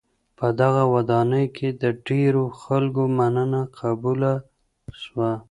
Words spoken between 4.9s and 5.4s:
سوه.